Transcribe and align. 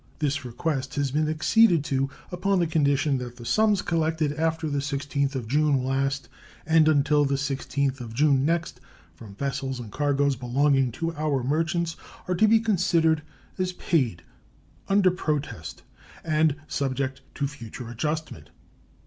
This 0.17 0.43
request 0.43 0.95
has 0.95 1.11
been 1.11 1.29
acceded 1.29 1.83
to 1.83 2.09
upon 2.31 2.57
the 2.57 2.65
condition 2.65 3.19
that 3.19 3.35
the 3.35 3.45
sums 3.45 3.83
collected 3.83 4.33
after 4.33 4.67
the 4.67 4.79
16th 4.79 5.35
of 5.35 5.47
June 5.47 5.83
last 5.83 6.27
and 6.65 6.87
until 6.87 7.23
the 7.23 7.35
16th 7.35 8.01
of 8.01 8.11
June 8.11 8.43
next 8.43 8.81
from 9.13 9.35
vessels 9.35 9.79
and 9.79 9.91
cargoes 9.91 10.35
belonging 10.35 10.91
to 10.93 11.13
our 11.13 11.43
merchants 11.43 11.97
are 12.27 12.33
to 12.33 12.47
be 12.47 12.59
considered 12.59 13.21
as 13.59 13.73
paid 13.73 14.23
under 14.89 15.11
protest 15.11 15.83
and 16.23 16.55
subject 16.67 17.21
to 17.35 17.45
future 17.45 17.87
adjustment. 17.87 18.49